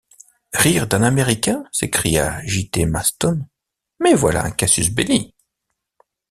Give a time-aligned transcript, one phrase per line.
[0.55, 1.63] Rire d’un Américain!
[1.71, 2.87] s’écria J.-T.
[2.87, 3.45] Maston,
[3.99, 5.35] mais voilà un casus belli!...